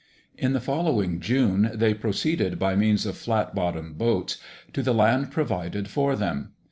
In 0.35 0.53
the 0.53 0.59
following 0.59 1.19
June 1.19 1.69
they 1.75 1.93
proceeded 1.93 2.57
by 2.57 2.75
means 2.75 3.05
of 3.05 3.15
flat 3.15 3.53
bottomed 3.53 3.99
boats, 3.99 4.39
to 4.73 4.81
the 4.81 4.95
land 4.95 5.29
provided 5.29 5.87
for 5.89 6.15
them. 6.15 6.53